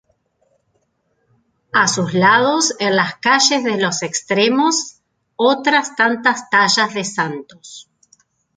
A 1.73 1.87
sus 1.87 2.15
lados, 2.15 2.73
en 2.79 2.95
las 2.95 3.17
calles 3.17 3.63
de 3.63 3.79
los 3.79 4.01
extremos, 4.01 4.95
otras 5.35 5.95
tantas 5.95 6.49
tallas 6.49 6.95
de 6.95 7.03
santos. 7.05 7.87